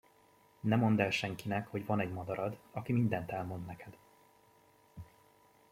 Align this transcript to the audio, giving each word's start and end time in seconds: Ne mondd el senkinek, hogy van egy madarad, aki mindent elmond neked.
Ne 0.63 0.75
mondd 0.75 0.99
el 0.99 1.09
senkinek, 1.11 1.67
hogy 1.67 1.85
van 1.85 1.99
egy 1.99 2.11
madarad, 2.11 2.57
aki 2.71 2.93
mindent 2.93 3.31
elmond 3.31 3.65
neked. 3.65 3.97